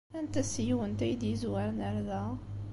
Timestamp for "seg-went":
0.51-1.05